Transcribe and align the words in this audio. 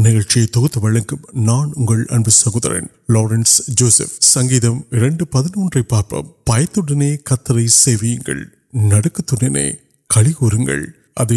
நிகழ்ச்சியை 0.00 0.46
தொகுத்து 0.46 0.80
வழங்கும் 0.80 1.24
நான் 1.42 1.70
உங்கள் 1.72 2.02
அன்பு 2.10 2.32
சகோதரன் 2.36 2.88
லாரன்ஸ் 3.08 3.56
ஜோசப் 3.74 4.16
சங்கீதம் 4.26 4.80
இரண்டு 4.90 5.26
பதினொன்றை 5.32 5.82
பார்ப்போம் 5.86 6.30
பயத்துடனே 6.50 7.10
கத்தரை 7.30 7.66
சேவியுங்கள் 7.76 8.42
நடுக்கத்துடனே 8.90 9.66
களி 10.10 10.32
கூறுங்கள் 10.32 10.84
அது 11.14 11.36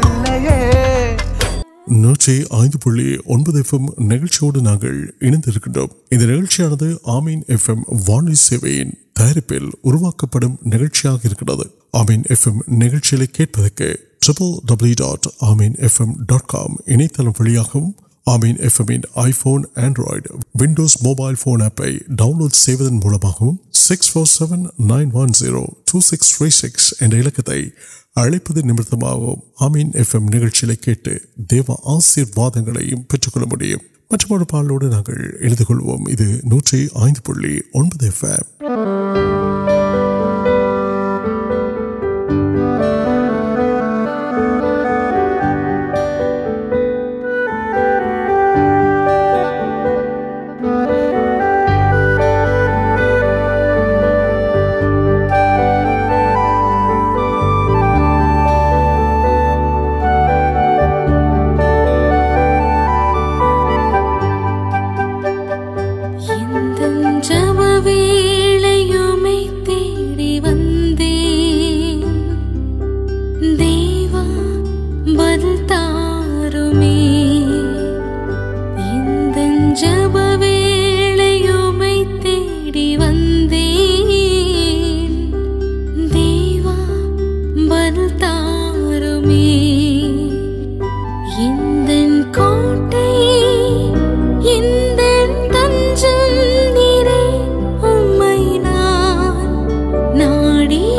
நூற்றி 1.96 2.32
ஐந்து 2.58 2.78
புள்ளி 2.78 3.18
ஒன்பது 3.26 3.58
எஃப்எம் 3.60 3.88
நிகழ்ச்சியோடு 4.08 4.60
நாங்கள் 4.60 4.96
இணைந்திருக்கின்றோம் 5.20 5.92
இந்த 6.08 6.24
நிகழ்ச்சியானது 6.24 6.88
ஆமீன் 7.06 7.42
எஃப்எம் 7.48 7.84
வானொலி 8.06 8.38
சேவையின் 8.40 8.90
தயாரிப்பில் 9.12 9.70
உருவாக்கப்படும் 9.82 10.56
நிகழ்ச்சியாக 10.64 11.20
இருக்கிறது 11.24 11.66
ஆமீன் 11.92 12.24
எஃப்எம் 12.28 12.60
நிகழ்ச்சிகளை 12.78 13.26
கேட்பதற்கு 13.28 13.88
triple 14.22 14.54
W 14.66 14.94
dot 14.94 15.28
Ameen 15.42 15.76
FM 15.80 16.14
dot 16.26 16.46
com 16.46 16.76
இணையதளம் 16.86 17.38
வழியாகவும் 17.38 17.92
ஆமீன் 18.26 18.58
اڑ 28.15 28.31
پہ 28.43 28.59
نوین 28.59 29.91
نیٹ 29.91 30.61
آسرواد 31.85 32.57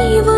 evil. 0.03 0.32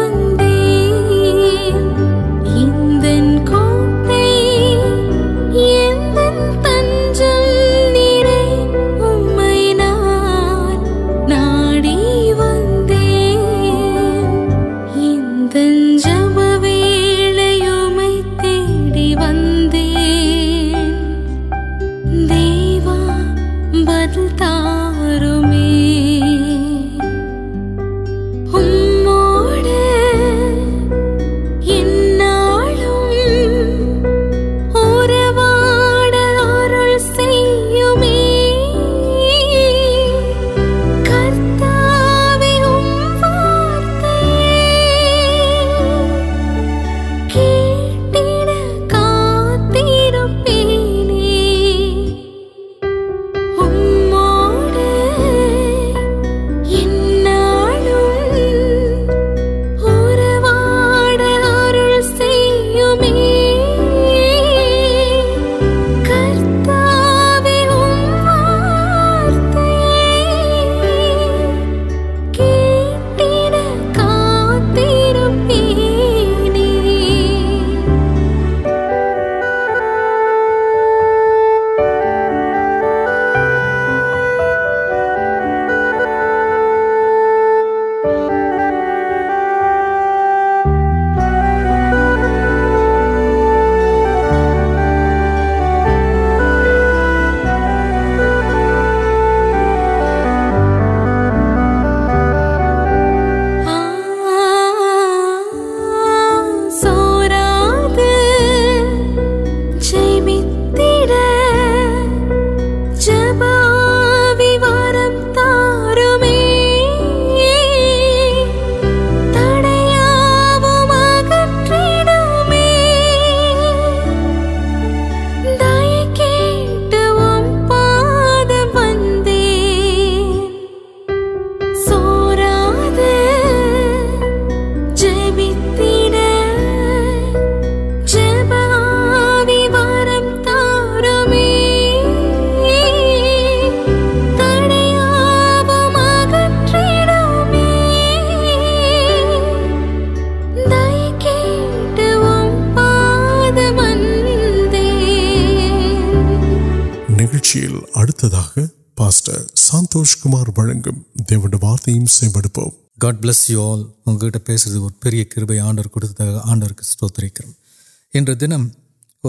آنڈر 165.61 165.87
کچھ 165.89 166.27
آنڈریک 166.45 167.41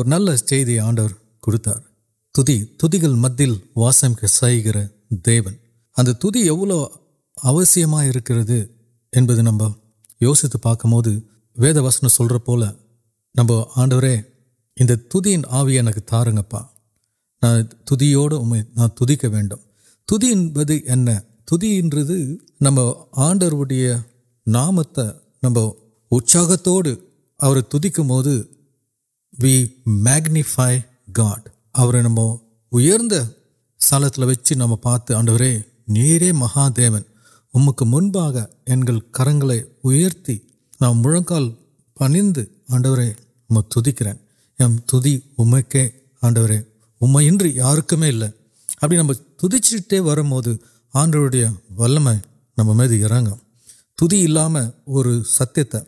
نلیا 0.05 0.86
آڈر 0.86 1.07
مہر 7.86 8.15
ایسی 8.15 9.39
نمبر 9.41 9.67
یوست 10.22 10.55
پارکم 10.62 10.93
وید 11.57 11.77
واسن 11.77 12.10
سل 12.10 12.25
رہے 12.25 14.22
تب 14.77 15.10
تک 19.10 19.64
تی 20.09 20.31
اندر 21.79 22.09
نم 22.62 22.79
آڈر 23.17 23.53
نامت 24.47 25.00
نما 25.43 25.63
تھی 27.71 27.89
وی 29.33 29.53
منیفائی 29.85 30.79
کاڈ 31.15 31.50
نمر 31.95 33.13
سل 33.79 34.03
پات 34.83 35.12
آڈر 35.12 35.43
نیرے 35.88 36.31
مہادن 36.31 36.95
امک 37.53 37.83
اڑ 37.83 38.29
گا 38.33 38.45
پنند 41.97 42.38
آڈو 42.69 42.95
تھیکر 43.74 44.07
امک 44.59 45.75
آڈو 46.21 46.45
امن 47.01 47.24
یا 47.24 47.74
یا 47.74 47.74
نم 48.91 49.12
ونڈیا 50.93 51.51
ول 51.69 51.97
میں 51.97 52.19
نمبر 52.57 52.91
یہ 54.11 54.27
ستر 55.27 55.79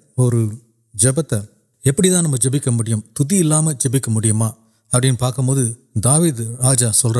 ابڑی 1.85 2.09
دم 2.09 2.35
جبکہ 2.35 2.69
تیم 3.29 3.71
جبکہ 3.71 4.11
میڈم 4.11 4.43
اب 4.43 5.05
پارکم 5.19 5.51
داوید 5.95 6.39
راجا 6.39 6.91
سل 6.91 7.11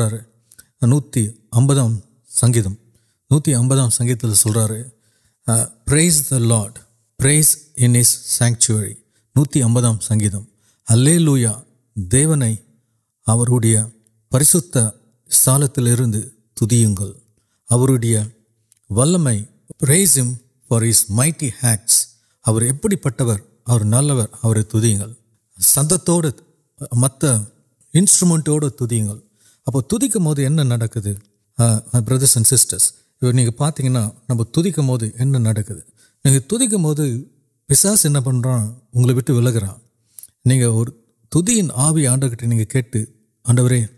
نوتی 0.82 1.28
امدام 1.52 1.98
سنگم 2.30 2.72
نوتی 3.30 3.54
امدام 3.54 3.90
سنگت 3.90 4.26
سلس 4.34 6.30
د 6.30 6.32
لارڈ 6.32 6.78
پیس 7.16 7.56
انسری 7.76 8.94
نوتی 9.36 9.62
امدام 9.62 9.98
سنگم 9.98 10.42
الرویہ 10.88 11.48
پریشد 14.30 14.76
سالتیم 15.30 16.94
پیس 20.70 21.10
مائٹی 21.10 21.50
ہر 21.62 21.76
ابھی 22.44 22.96
پھر 22.96 23.84
نلور 23.84 24.26
اور 24.40 24.56
سند 25.56 25.92
انسٹرمنٹ 27.94 28.48
تب 29.66 29.80
تک 29.80 30.16
بردرس 32.04 32.36
اینڈ 32.36 32.46
سیسٹرس 32.46 32.92
نہیں 33.22 33.50
پتہ 33.50 33.82
نم 33.82 34.42
تمکی 34.42 34.98
تھی 34.98 35.10
پاس 37.68 38.06
پڑھ 38.24 38.34
رہا 38.44 38.74
اگلے 38.94 39.32
ولکر 39.32 39.64
نہیں 40.44 40.64
تین 41.32 41.68
آن 41.74 42.20
کر 42.20 42.34
کے 42.34 42.64
کٹ 42.64 42.96
آڈر 43.44 43.97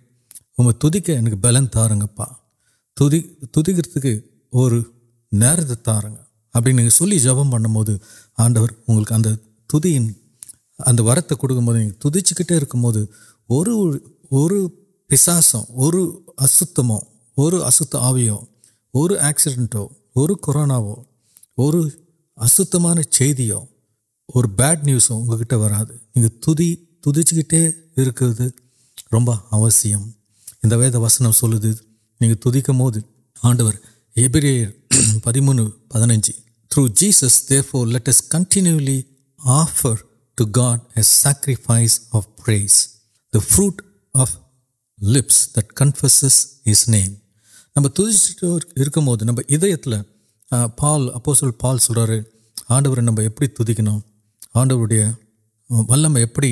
وہ 0.65 0.73
تک 0.73 1.11
بلند 1.41 1.67
تارپا 1.73 2.25
دکے 3.57 4.21
اور 4.53 4.73
نرتے 5.33 5.75
تاریں 5.75 6.15
ابھی 6.55 7.19
جب 7.19 7.37
پڑھے 7.53 7.97
آڈر 8.39 8.67
اُن 8.89 9.05
کو 9.05 9.15
اگر 10.79 11.01
ورت 11.01 11.33
کچک 12.03 12.53
پساسم 15.09 15.59
اور 15.59 15.95
اصتم 16.39 16.93
اور 16.93 17.53
اصت 17.53 17.95
آویو 17.95 18.37
اور 18.95 19.11
آکسیڈنٹ 19.21 19.77
کورانوان 20.41 23.03
چیڈ 23.03 23.41
نیوس 24.83 25.11
اگ 25.11 25.53
و 25.53 25.69
ربیم 29.13 30.20
இந்த 30.64 30.76
வேத 30.82 31.00
வசனம் 31.00 31.38
சொல்லுது 31.40 31.70
நீங்கள் 32.22 32.42
துதிக்கும் 32.44 32.82
போது 32.82 33.00
ஆண்டவர் 33.36 33.78
எபிரேயர் 34.16 34.72
பதிமூணு 35.26 35.64
பதினஞ்சு 35.92 36.34
through 36.72 36.84
Jesus 37.00 37.38
therefore 37.50 37.88
let 37.94 38.10
us 38.10 38.24
continually 38.32 38.98
offer 39.58 40.00
to 40.38 40.46
God 40.58 40.84
a 40.96 41.06
sacrifice 41.16 41.98
of 42.14 42.28
praise 42.42 42.78
the 43.34 43.42
fruit 43.48 43.80
of 44.16 44.36
lips 45.00 45.42
that 45.56 45.72
confesses 45.80 46.40
his 46.66 46.86
name 46.90 47.14
நம்ம 47.76 47.88
துதிச்சுட்டு 47.96 48.50
இருக்கும்போது 48.82 49.22
நம்ம 49.28 49.44
இதயத்தில் 49.56 49.98
பால் 50.78 51.06
அப்போ 51.14 51.32
சொல் 51.38 51.58
பால் 51.62 51.86
சொல்கிறாரு 51.86 52.18
ஆண்டவரை 52.70 53.02
நம்ம 53.04 53.24
எப்படி 53.30 53.48
துதிக்கணும் 53.58 54.02
ஆண்டவருடைய 54.56 55.04
வல்லமை 55.88 56.20
எப்படி 56.28 56.50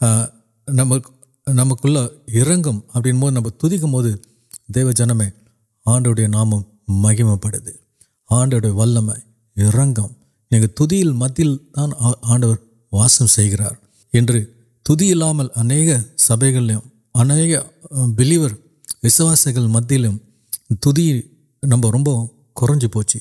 ஆஹ், 0.00 0.28
நமக்கு 0.74 1.10
نم 1.47 1.69
کو 1.69 1.87
ابھی 2.93 3.11
نم 3.11 3.49
تم 3.49 4.01
دےو 4.73 4.91
جن 4.91 5.17
میں 5.17 5.29
آنڈیا 5.85 6.27
نام 6.27 6.49
مہیم 6.87 7.37
پڑے 7.37 7.57
آنڈ 8.29 8.53
ول 8.73 8.99
میں 8.99 9.15
یہ 9.55 10.67
تھیل 10.67 11.11
مت 11.11 11.41
آنڈر 12.21 12.55
واسمار 12.91 13.73
ان 14.13 14.25
تھی 14.85 15.21
اہم 15.21 15.41
سب 16.17 16.41
گلے 16.41 16.73
اناک 17.13 18.07
بلوس 18.07 19.47
مت 19.57 19.93
لوجی 19.93 21.21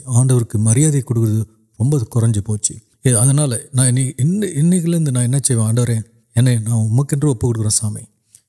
آنڈر 0.06 0.44
کی 0.44 0.58
مریا 0.58 1.00
کو 1.00 1.14
روجی 1.14 1.42
نا 3.74 3.82
ان 3.82 4.70
کے 4.70 4.86
لیے 4.86 5.26
ناچ 5.26 5.52
آڈو 5.52 5.84
یا 5.90 6.42
نا 6.42 6.76
منق 6.76 7.14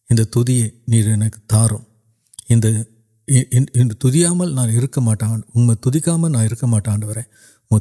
اندی 0.09 0.69
نہیں 0.87 1.29
تار 1.47 1.69
ان 2.49 2.61
تا 2.61 2.67
کرم 5.99 6.27
نا 6.27 6.47
کریں 7.01 7.23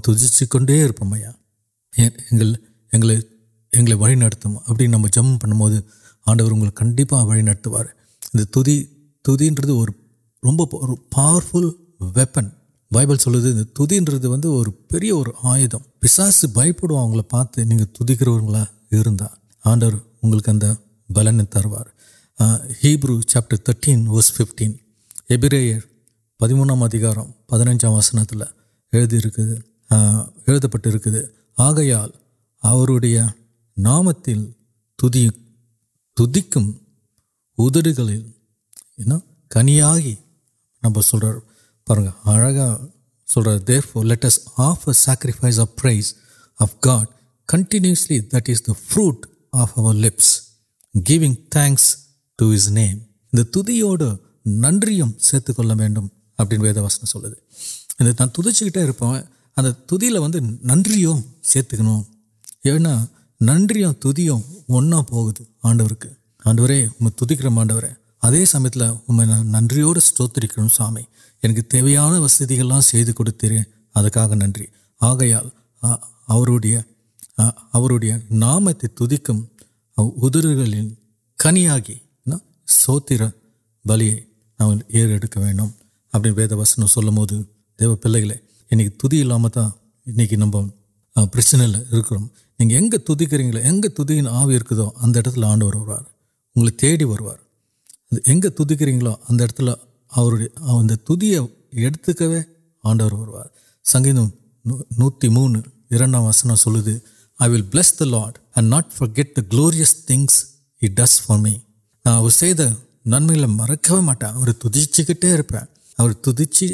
تیات 0.04 1.02
اب 4.66 4.80
نم 4.80 5.06
جم 5.06 5.38
پڑے 5.38 5.80
آڈر 6.26 6.44
اگر 6.44 6.70
کنپاٹ 6.70 7.12
اور 9.66 9.88
روز 10.42 11.64
وپن 12.00 12.48
بائیبل 12.90 13.16
سویں 13.16 13.40
گے 13.40 13.64
ویری 14.92 15.10
اور 15.10 15.26
آیدم 15.42 15.78
پس 16.00 16.44
بھڑک 16.44 16.84
پاتے 17.28 17.62
تر 17.94 18.64
آڈر 19.64 19.94
اب 20.22 20.85
بلنے 21.08 21.44
تروار 21.44 21.86
ہیبرو 22.84 23.22
چاپٹر 23.22 23.56
ترٹین 23.56 24.08
وسٹین 24.08 24.72
ایبر 25.28 25.50
پہ 26.40 26.46
مون 26.46 26.90
پہ 26.90 27.86
وسن 27.86 28.24
تو 28.24 28.36
آگلے 31.56 33.18
نام 33.76 34.12
تک 34.12 34.28
تھیڑ 34.98 35.30
کنیا 39.50 39.94
number 40.82 41.38
پہلس 41.86 44.38
offer 44.56 44.92
sacrifice 44.92 45.60
praise 45.82 46.14
of 46.58 46.74
God 46.84 47.06
continuously 47.48 48.20
that 48.20 48.42
is 48.46 48.66
the 48.66 48.70
fruit 48.88 49.26
of 49.52 49.78
او 49.78 49.92
لس 49.92 50.45
کیوی 51.04 51.34
تھی 51.48 53.82
ہوں 53.82 53.96
ننیاں 54.46 55.06
سلواسن 55.18 57.06
سونے 57.06 58.70
ترپن 58.70 59.06
اگر 59.56 59.72
تر 59.72 60.40
نن 60.40 60.82
سیتک 61.42 61.80
ننڈو 63.40 65.30
کے 65.30 65.44
آنڈور 65.62 65.90
میں 67.00 67.10
تک 67.10 67.38
کریں 67.38 67.94
اے 68.22 68.44
سم 68.44 68.66
ننوڈ 68.66 70.02
سوتھری 70.02 70.48
سا 70.72 70.90
میں 70.90 71.02
تر 71.40 72.18
وسدا 72.18 72.80
دیتی 72.80 73.58
ادکا 73.94 74.34
نن 74.34 74.52
آگے 75.00 75.34
نام 78.30 78.72
کے 78.72 79.18
تم 79.18 79.40
ادرگی 79.98 80.96
کنیا 81.38 81.76
سوتر 82.68 83.22
بلیا 83.84 84.16
نام 84.58 85.70
کرسن 86.12 86.86
سو 86.86 87.26
دیو 87.78 87.96
پے 87.96 88.08
ان 88.70 88.78
کی 88.78 88.90
تھی 88.90 89.22
علامہ 89.22 89.48
تا 89.48 89.70
ان 90.06 90.26
کی 90.26 90.36
نمچنگ 90.36 92.90
تک 92.96 94.08
تین 94.08 94.28
آو 94.28 94.48
اے 94.48 94.58
آنڈر 95.44 95.76
وار 95.76 96.02
تیوارے 96.70 98.50
تک 98.50 98.78
کرو 98.78 99.12
اگر 99.28 99.46
اندیا 101.08 101.40
آڈر 102.84 103.12
ہووار 103.12 103.46
سنگ 103.84 104.06
نوتی 104.98 105.28
مون 105.28 105.60
وسن 106.14 106.56
سونے 106.56 106.98
آئی 107.40 107.50
و 107.50 108.04
لارڈ 108.04 108.38
ناٹ 108.56 109.02
گٹ 109.02 109.36
د 109.36 109.52
گوریس 109.52 109.94
تھینگس 110.06 110.44
می 111.30 111.56
نا 112.04 112.20
ننم 113.06 113.56
مرکن 113.56 114.14
تک 114.14 115.10
پھر 115.12 116.12
تی 116.32 116.66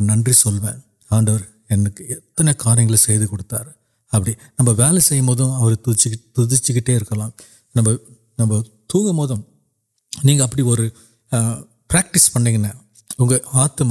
نیل 0.00 0.64
آڈر 1.10 1.40
ان 1.70 1.88
کو 1.90 2.04
اتنا 2.10 2.52
کاریہ 2.52 2.96
چڑتار 2.96 3.66
ابھی 4.12 4.32
نمبل 4.58 5.00
سے 5.00 5.20
مطلب 5.20 5.74
ترک 6.84 7.12
نم 7.74 7.90
تبھی 10.12 10.62
اور 10.62 10.78
پریکٹس 11.90 12.32
پڑھیں 12.32 12.58
اگر 13.18 13.38
آت 13.52 13.82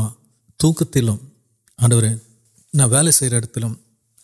آڈر 1.80 2.06
نہ 2.74 2.84
وے 2.84 3.12
سو 3.12 3.26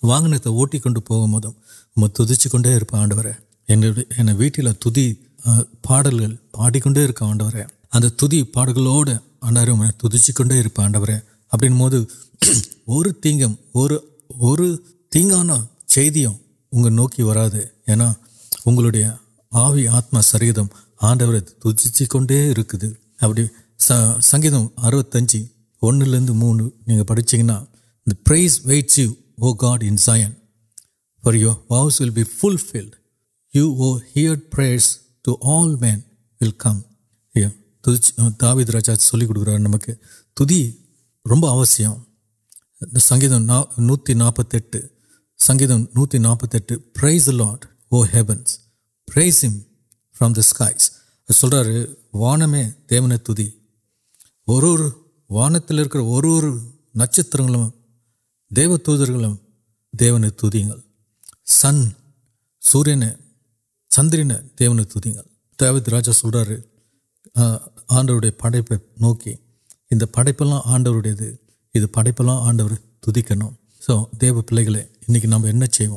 வாகனத்தை 0.02 0.50
ஓட்டி 0.56 0.78
கொண்டு 0.78 1.00
போகும்போதும் 1.02 1.56
உம்மை 1.96 2.08
துதிச்சு 2.16 2.48
கொண்டே 2.48 2.72
இருப்பேன் 2.74 3.02
ஆண்டவரே 3.02 3.34
என்னுடைய 3.68 4.06
என்னை 4.16 4.34
வீட்டில் 4.40 4.78
துதி 4.78 5.04
அஹ், 5.44 5.64
பாடல்கள் 5.80 6.34
பாடிக்கொண்டே 6.54 7.02
இருக்க 7.02 7.22
ஆண்டவரே 7.26 7.64
அந்த 7.92 8.12
துதி 8.16 8.38
பாடல்களோடு 8.54 9.14
ஆண்டவரே 9.42 9.72
உம்மை 9.72 9.88
துதிச்சு 10.02 10.32
கொண்டே 10.32 10.56
இருப்பேன் 10.58 10.86
ஆண்டவரே 10.86 11.16
அப்படின் 11.52 11.80
போது 11.80 11.98
ஒரு 12.88 13.10
தீங்கம் 13.22 13.56
ஒரு 13.74 13.96
ஒரு 14.44 14.66
தீங்கான 15.12 15.56
செய்தியும் 15.88 16.38
உங்கள் 16.72 16.98
நோக்கி 16.98 17.22
வராது 17.22 17.60
ஏன்னா 17.86 18.08
واڈ 29.41 29.83
ان 29.87 29.97
سائن 29.97 30.31
فار 31.23 31.33
واس 31.69 32.01
وی 32.01 32.23
فل 32.23 32.57
فلڈ 32.57 32.95
یو 33.53 33.67
او 33.73 33.97
ہ 33.97 34.25
مین 35.81 35.99
ول 36.41 36.51
کم 36.51 36.79
داوید 38.39 38.69
راجا 38.69 38.95
چلو 38.95 39.33
تھی 40.37 40.71
روپیہ 41.25 41.87
سنگ 42.99 43.23
نوتی 43.77 44.13
ناپتے 44.13 44.79
سنگو 45.39 45.77
نوتی 45.95 46.17
ناپت 46.17 46.55
لاٹ 47.29 47.65
وسم 47.91 49.57
فرام 50.15 50.33
د 50.33 50.37
اسکائی 50.37 50.77
سر 51.33 51.53
وان 52.13 52.41
دیوی 52.89 53.49
اور 54.47 54.79
وانک 55.29 55.95
اور 55.95 56.23
نچتر 56.95 57.39
دیو 58.51 58.77
دودھ 58.77 59.11
دیونے 59.93 60.29
تب 60.29 60.55
سن 61.51 61.81
سور 62.61 62.85
چندر 63.91 64.19
دیونی 64.59 64.83
تبدیت 65.59 65.89
راجا 65.89 66.13
سر 66.13 66.53
آنڈر 67.89 68.29
پڑپ 68.37 68.71
نوکی 69.01 69.33
ان 69.91 69.99
پڑپل 70.05 70.53
آنڈر 70.65 71.85
پڑپ 71.93 72.21
آڈر 72.21 72.73
تعوب 73.01 74.47
پلے 74.47 74.65
گن 74.65 75.19
کی 75.19 75.27
نام 75.27 75.45
سے 75.71 75.87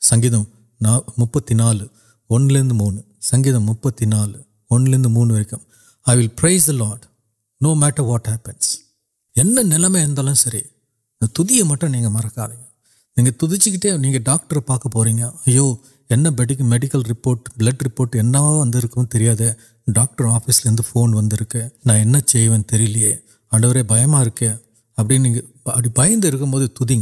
سنگم 0.00 0.42
نتی 0.80 1.54
نال 1.54 1.80
مون 2.30 3.00
سنگم 3.20 3.64
مپتی 3.64 4.06
نال 4.06 4.32
مون 4.70 5.30
ویک 5.30 5.54
ویزا 6.42 6.94
نو 7.60 7.74
مٹر 7.74 8.02
واٹ 8.02 8.28
ہل 8.28 9.88
میں 9.88 10.34
سر 10.34 10.56
تٹ 11.20 11.50
مرکا 12.06 12.46
دیگر 13.16 13.98
نہیں 13.98 14.18
کٹر 14.18 14.60
پاک 14.60 14.86
اوی 14.86 15.58
میڈیکل 16.62 17.02
رپورٹ 17.02 17.48
بلڈ 17.56 17.82
رپورٹ 17.82 18.16
اینا 18.16 18.40
ونکے 18.40 19.50
ڈاکٹر 19.86 20.24
آفیسل 20.24 20.82
فون 20.86 21.14
ونک 21.14 21.56
نا 22.06 22.18
آڈو 23.52 23.72
بھمک 23.86 24.42
ابھی 24.98 25.18
ابھی 25.66 25.90
بھنگ 25.90 26.24
تھی 26.76 27.00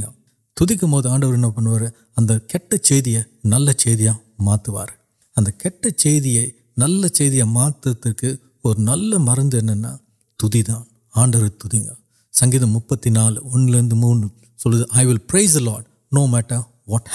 آڈر 1.06 1.36
پہ 1.50 1.88
اگر 2.16 2.38
کٹ 2.38 2.74
چلیا 2.82 4.12
متوار 4.38 4.88
اگر 5.36 5.50
کٹ 5.50 5.86
چی 5.96 6.18
نلیاں 6.76 7.46
مت 7.46 7.88
نل 8.78 9.16
مرد 9.18 9.54
تر 10.38 10.52
سنگم 12.34 12.70
مال 12.70 13.74
اندر 13.74 13.94
مون 13.94 14.28
پر 14.58 15.56
لاڈ 15.56 15.84
نو 16.12 16.26
میٹر 16.26 16.56
واٹ 16.88 17.08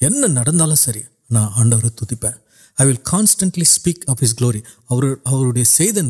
ہوں 0.00 0.76
سر 0.76 0.96
نا 1.30 1.48
آڈر 1.56 1.88
تھی 1.88 2.16
پہن 2.16 2.94
کانسٹنٹلی 3.02 3.64
سیک 3.64 4.04
افس 4.06 4.40
گلوری 4.40 4.60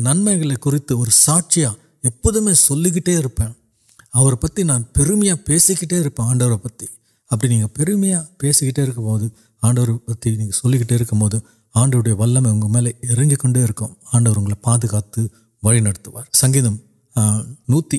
نمکیاں 0.03 1.73
ایپلک 2.03 3.41
پتہ 4.41 4.61
نا 4.61 4.77
پیرمیا 4.93 5.35
پیسک 5.45 5.93
آنڈو 6.17 6.57
پتہ 6.57 6.85
ابھی 7.31 7.49
نہیں 7.49 7.63
پیرمیا 7.73 8.23
پیسک 8.37 8.79
آنڈر 9.63 9.97
پتہ 9.97 10.29
نہیں 10.29 10.51
سلک 10.51 11.13
آنڈوڈیا 11.75 12.13
ول 12.13 12.39
میں 12.39 12.69
میل 12.69 12.87
ارک 12.87 13.83
آڈر 14.13 14.53
پاوار 14.61 16.21
سنگم 16.33 16.75
نوتی 17.17 17.97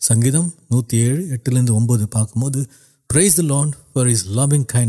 سنگم 0.00 0.48
نوتی 0.70 2.06
پارکم 2.06 2.48
پیس 3.10 3.40
پور 3.92 4.06
لوگی 4.26 4.62
کئی 4.68 4.86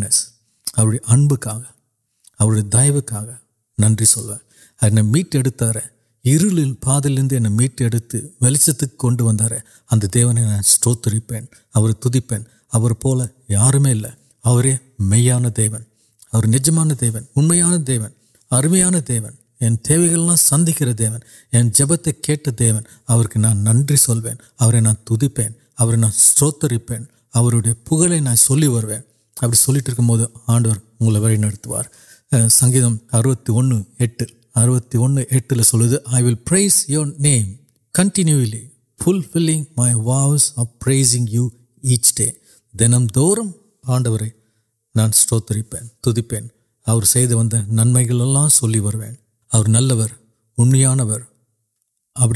اُن 1.08 1.28
کا 1.36 1.58
دیوکا 2.74 3.24
نن 3.78 4.06
سر 4.06 5.02
میٹر 5.02 5.48
ار 5.66 6.74
پاتے 6.80 7.10
انٹے 7.10 8.18
ولیس 8.42 8.70
تک 8.78 9.06
وار 9.20 10.02
دیوتری 10.14 11.20
پین 11.20 11.44
تھینپ 11.46 13.06
یا 13.50 13.70
میان 15.00 15.46
دیون 15.58 15.82
اور 16.34 16.44
نجم 16.44 16.84
دےون 16.94 17.24
اُنمان 17.36 17.88
دیمن 17.88 19.39
انہیں 19.62 20.36
سندیک 20.36 20.82
کھیٹ 22.24 22.50
دیون 22.60 22.82
عانچ 23.08 23.36
نان 23.36 23.84
تھی 23.86 25.28
پین 25.28 25.52
نا 26.00 26.08
سروتری 26.14 26.78
پینیا 26.78 27.74
پہلے 27.84 28.20
نا 28.20 28.36
سولی 28.36 28.68
ابھی 28.68 29.56
چلے 29.56 29.92
آڈر 30.48 30.78
اگلے 31.00 31.36
نتار 31.36 31.84
سنگم 32.50 32.96
اروتی 33.12 33.52
اروتی 34.56 35.64
سو 35.64 35.78
ویز 36.52 36.86
یو 36.88 37.06
نیم 37.06 37.54
کنٹینیولی 37.94 38.68
فل 39.04 39.22
فل 39.32 39.50
ووس 39.78 40.54
آپ 40.56 40.80
پیسی 40.80 41.26
یو 41.30 41.48
اچ 41.84 42.22
دن 42.74 43.08
دور 43.16 43.38
آڈر 43.84 44.24
نان 44.96 45.12
سوتری 45.12 45.62
پینپن 45.62 46.48
اُس 46.88 47.18
ونگل 47.32 48.22
چلو 48.50 49.29
اور 49.54 49.66
نلور 49.68 50.10
امر 50.58 51.20
اب 52.16 52.34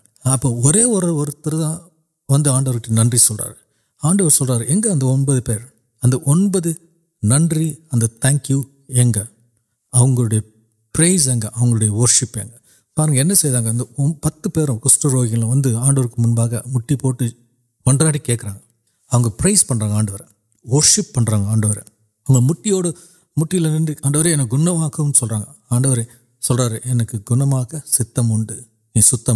وی 0.46 0.82
آنڈ 2.30 2.68
نن 2.90 3.18
سر 3.18 3.42
آڈر 4.04 4.30
سرپر 4.30 5.40
پھر 5.42 5.58
اگر 6.04 6.28
نن 7.24 7.48
تینک 8.22 8.50
یو 8.52 8.62
ایڈی 8.90 10.40
پیز 10.96 11.30
وشپ 11.92 12.38
پسٹروگی 14.84 15.38
واضح 15.44 15.78
آنڈو 15.78 16.02
کے 16.04 16.22
منبا 16.22 16.46
مٹی 16.66 16.96
پوٹ 16.96 17.22
میٹر 17.86 18.18
کیں 18.18 18.36
گے 19.14 19.30
پرئی 19.38 19.56
پڑھ 19.68 19.78
رہا 19.78 19.98
آڈو 19.98 20.16
وشپ 20.66 21.14
پڑھ 21.14 21.30
رہا 21.30 21.52
آڈو 21.52 22.82
مٹل 23.38 23.64
نیند 23.64 23.90
آڈور 24.04 24.26
گھنوا 24.52 24.90
کو 24.90 25.12
سلور 25.16 25.98
سلے 26.42 27.18
گھما 27.30 27.62
سی 27.86 29.02
سب 29.02 29.32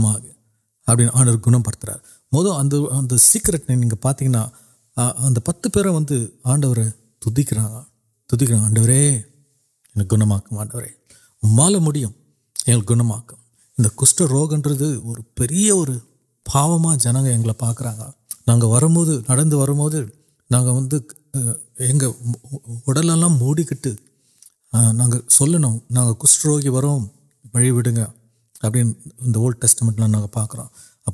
آڈر 0.87 1.35
گھن 1.35 1.61
پاور 1.61 1.89
مند 2.31 3.13
سیکرٹ 3.21 3.71
پاتا 4.01 5.39
پتر 5.45 5.85
ویسے 5.87 6.25
آڈو 6.43 6.73
دن 7.25 8.45
گھنٹر 8.49 8.91
مال 11.45 11.75
م 11.77 11.91
انشٹر 13.77 14.25
روگنگ 14.25 14.61
پہ 14.61 15.47
پاو 16.45 16.93
جنگ 16.95 17.25
یوگ 17.25 17.47
پارک 17.57 17.81
وغیرہ 18.45 18.85
وغیرہ 19.27 20.01
اڑل 22.87 23.23
موڑکی 23.29 23.75
سلٹ 25.29 26.45
روکی 26.45 26.69
ویگیں 26.69 28.05
اب 28.61 28.75
اولڈ 29.35 29.55
ٹسٹ 29.61 29.83
مجھے 29.83 30.27
پاک 30.31 30.55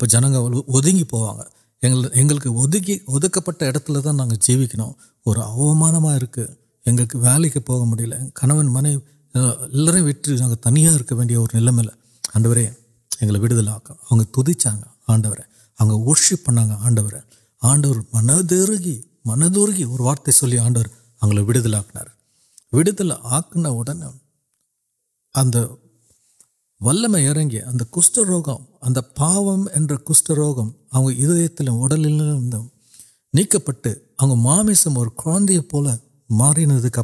جنگ 0.03 0.35
ہے 0.35 1.03
پہنت 1.09 2.13
جیمان 7.13 7.65
وا 7.67 7.83
ملے 7.85 8.17
کنون 8.35 8.73
منہر 8.73 8.97
وغیرہ 9.75 10.55
تنیا 10.55 10.91
آڈو 12.23 12.53
یہ 12.55 12.69
آڈو 15.07 15.95
اوشی 16.05 16.35
پڑھا 16.35 16.77
آڈو 16.79 17.07
آڈر 17.61 17.97
من 18.13 18.29
درگی 18.49 19.01
مندرکی 19.25 19.83
اور 19.83 19.99
وارت 19.99 20.29
چلی 20.29 20.57
آنڈر 20.59 20.85
اگل 21.21 21.37
آکر 23.23 23.57
واقع 26.79 28.23
روگ 28.27 28.49
پاپم 29.15 29.67
روگ 30.29 30.59
ہوں 30.59 30.71
اڑلک 31.83 33.55
پوٹ 33.65 33.87
ممیسم 34.37 34.97
اور 34.97 35.07
کل 35.07 35.87
مارندکے 36.29 37.01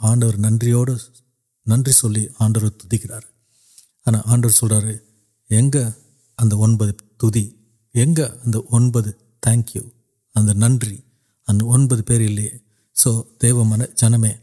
واڈر 0.00 0.36
ننیاو 0.36 0.84
நன்றி 1.63 1.91
சொல்லி 1.91 2.29
ஆண்டவர் 2.37 2.73
துதிக்கிறார் 2.83 3.27
ஆனால் 4.03 4.21
ஆண்டவர் 4.21 4.59
சொல்கிறாரு 4.61 5.01
எங்கே 5.49 5.93
அந்த 6.35 6.57
ஒன்பது 6.57 6.95
துதி 7.17 7.59
எங்கே 7.91 8.31
அந்த 8.45 8.65
ஒன்பது 8.69 9.17
தேங்க்யூ 9.47 9.89
அந்த 10.31 10.53
நன்றி 10.53 11.03
அந்த 11.43 11.65
ஒன்பது 11.65 12.03
பேர் 12.03 12.21
இல்லையே 12.21 12.61
ஸோ 13.03 13.27
தேவ 13.37 13.65
மன 13.65 13.87
ஜனமே 14.01 14.39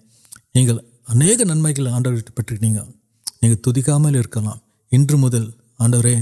நீங்கள் 0.53 0.85
அநேக 1.05 1.45
நன்மைகள் 1.45 1.87
ஆண்டவர்கிட்ட 1.87 2.33
பெற்றிருக்கீங்க 2.35 2.95
நீங்கள் 3.41 3.61
துதிக்காமல் 3.67 4.15
இருக்கலாம் 4.15 4.63
இன்று 4.89 5.19
முதல் 5.19 5.59
ஆண்டவரே 5.77 6.17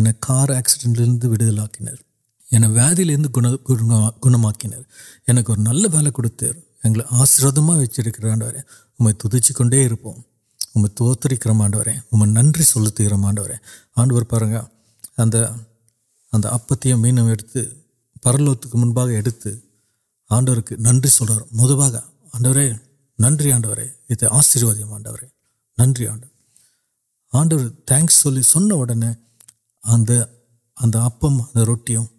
ان 0.00 0.12
کار 0.20 0.48
آکسیڈینٹل 0.50 1.58
آر 1.60 2.66
وادی 2.76 3.04
گھنٹے 3.06 3.38
نل 5.58 5.86
وا 5.92 6.00
کل 6.84 7.00
آسرو 7.10 7.50
ویچ 7.68 7.98
آنڈر 8.24 8.54
مدت 9.00 9.52
کون 9.54 9.70
پہ 9.70 10.10
میں 10.74 10.88
ترکر 11.22 11.50
منتر 11.52 11.88
آنڈر 13.96 14.22
پہ 14.24 14.36
ابت 16.48 16.86
مرل 18.24 18.48
منبا 18.74 19.02
ایڈوک 19.10 19.46
ننوبا 20.78 21.86
آنڈر 22.30 22.58
ننیاسیواد 23.18 24.78
آڈو 24.82 25.26
ننیا 25.78 26.12
آنڈو 27.32 27.56
تھینکس 27.86 28.26
அந்த 29.83 30.11
அந்த 30.77 30.99
அப்பம் 30.99 31.39
அந்த 31.41 31.63
ரொட்டியும் 31.63 32.09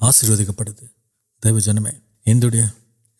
ஆசீர்வதிக்கப்படுது 0.00 0.84
தெய்வ 1.42 1.58
ஜனமே 1.58 1.92
என்னுடைய 2.22 2.64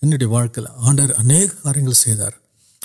என்னுடைய 0.03 0.29
வாழ்க்கையில் 0.29 0.73
ஆண்டவர் 0.79 1.15
அநேக 1.17 1.49
காரியங்கள் 1.63 2.03
செய்தார் 2.03 2.37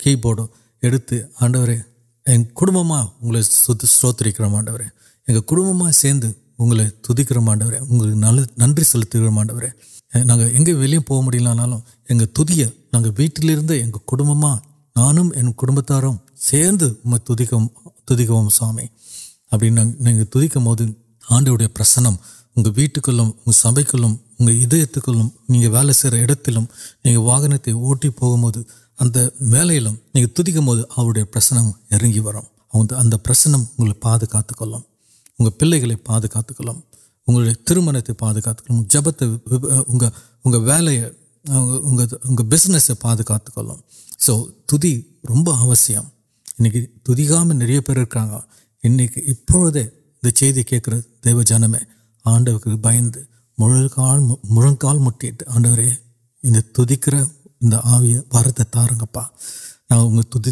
کیبوڈ 0.00 0.40
آڈو 1.40 1.62
ایٹب 1.62 3.42
سوتھریڈ 3.82 4.40
یہ 5.28 5.90
سی 5.92 6.12
تک 7.06 7.32
مانڈر 7.38 7.72
اُن 7.80 8.20
نن 8.58 8.84
سل 8.84 9.02
مانڈر 9.28 9.64
ویم 10.68 11.02
پولا 11.02 11.30
دیا 12.48 12.66
ویٹل 13.18 13.50
نام 14.96 15.30
کٹبتر 15.50 16.04
سیم 16.40 16.78
تمہیں 17.18 18.48
سامیں 18.50 18.86
اب 19.50 19.64
تک 20.30 20.56
موڈوڈیا 20.56 21.68
پرسن 21.68 22.06
اُن 22.06 22.62
ویم 22.76 23.52
سب 23.52 23.78
کو 23.88 23.96
لوگوں 23.96 24.16
واٹی 27.16 28.10
پولہ 28.10 28.60
دے 29.04 31.24
پرسنگ 31.24 31.70
پرسن 33.24 33.64
کول 33.76 33.92
پہ 33.92 34.00
پاؤں 34.00 34.80
ترمک 37.66 38.10
بس 42.42 42.90
پاؤں 43.00 43.76
سو 44.18 44.76
دھی 44.76 45.00
روسی 45.28 45.96
اندام 45.96 47.52
نکالی 47.52 48.04
کھو 51.24 51.42
جان 51.42 51.70
میں 51.70 51.80
آڈر 52.24 52.76
بھائی 52.76 53.00
مل 53.58 53.86
گا 53.98 54.12
مال 54.82 54.98
مٹ 54.98 55.24
آنڈر 55.46 55.80
ان 56.44 56.60
تک 56.62 57.02
کروی 57.02 58.16
وارد 58.32 58.60
تار 58.70 58.88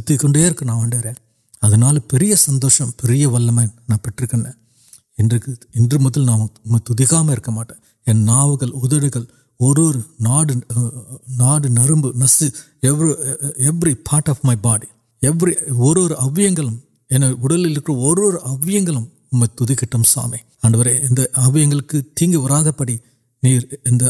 تک 0.07 0.65
آنڈر 0.69 1.07
ادا 1.63 1.91
پہ 2.09 2.35
سندو 2.35 2.69
پہ 2.97 3.27
ول 3.27 3.51
میں 3.51 3.67
نا 3.89 3.97
پٹے 3.97 4.27
انتل 5.19 6.25
نا 6.25 6.79
تکمٹیں 6.79 7.75
یہ 8.07 8.13
ناو 8.13 8.57
کے 8.57 8.67
ادرگل 8.75 9.25
اور 9.61 9.95
ناڑ 10.21 11.59
نرب 11.69 12.07
نسری 12.15 13.95
پارٹ 13.95 14.29
آف 14.29 14.37
مائی 14.45 14.59
باڑی 14.63 14.87
ایوری 15.23 15.53
اور 15.71 16.11
دیکھ 19.61 19.85
کر 19.85 20.03
سای 20.05 20.52
آن 20.63 20.75
ور 20.75 20.87
ایک 20.87 21.95
تیار 22.17 22.71
پڑھی 22.73 22.97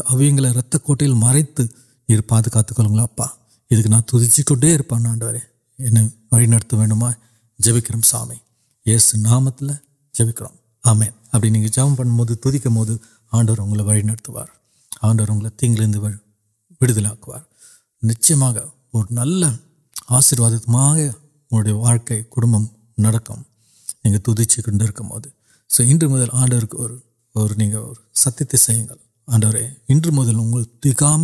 اویگ 0.05 0.39
رت 0.57 0.75
کو 0.83 0.95
مرتبہ 1.15 2.21
پاگا 2.27 2.61
کولگ 2.69 3.87
نا 3.87 3.99
تنوع 5.79 7.11
جبکر 7.59 7.95
ساس 8.01 9.15
نام 9.15 9.47
جبکر 10.15 10.45
آمیں 10.83 11.09
ابھی 11.31 11.67
جام 11.73 11.95
پڑے 11.95 12.35
تمہیں 12.35 12.95
آنڈر 13.31 13.59
اگی 13.59 14.01
نوار 14.01 14.45
آنڈروگ 15.01 15.47
تیل 15.57 17.05
آوار 17.05 17.39
نچھا 18.03 18.49
اور 18.93 19.05
نل 19.11 19.43
آشیواد 20.09 20.69
واقع 21.51 22.21
کٹم 22.29 22.63
تھی 24.25 24.45
چکر 24.45 24.71
بواد 24.71 25.27
اسٹور 25.79 26.89
ستیں 28.15 28.85
آڈر 29.27 29.55
اندل 29.89 30.17
اُن 30.17 30.51
کو 30.51 30.61
دیکھا 30.83 31.15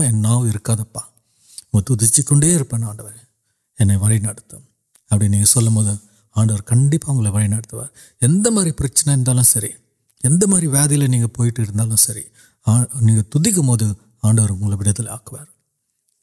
وہ 1.73 1.81
تنور 1.81 2.63
ابھی 5.11 5.43
سو 5.43 5.59
آڈر 6.35 6.61
کنپاڑی 6.61 7.47
اب 8.21 8.47
مار 8.51 8.67
پرچنا 8.77 9.43
سر 9.43 9.63
اب 10.23 10.43
ماریل 10.47 11.11
نہیں 11.11 11.27
پیٹر 11.27 11.97
سر 11.97 12.17
نہیں 13.01 13.21
تمہیں 13.21 13.93
آنڈر 14.23 14.51
اگدل 14.51 15.07
آوار 15.07 15.45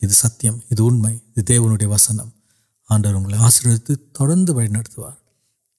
ادھر 0.02 0.08
ستیہم 0.08 0.58
ادھر 0.70 0.80
اُن 0.80 1.02
میں 1.02 1.18
دیوی 1.36 1.86
وسن 1.86 2.16
آنڈر 2.88 3.14
اگلے 3.14 3.36
آسرے 3.36 3.76
تر 3.76 4.36
نوار 4.36 5.25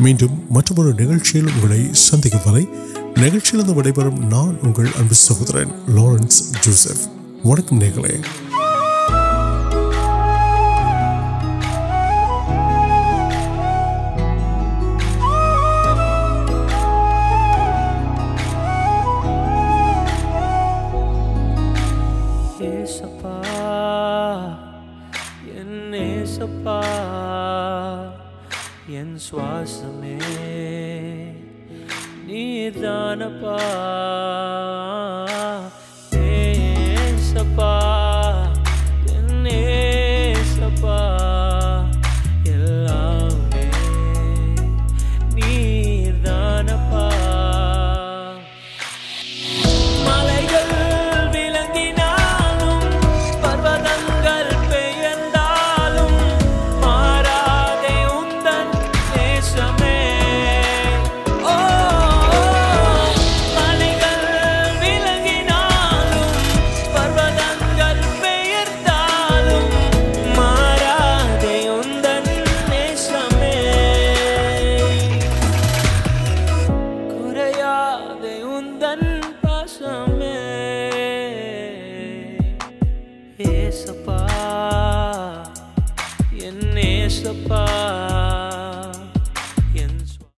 میڈ 0.00 0.22
ملے 1.62 1.92
سند 1.94 2.26
نچلے 3.18 3.62
نل 3.62 3.92
پھر 3.92 4.10
نان 4.22 5.14
سہوین 5.14 5.68
لارنس 5.88 6.42
وڑکے 7.44 8.16
شاس 29.18 29.82
ميں 30.00 30.20
نيدان 32.26 33.20
پا 33.40 33.56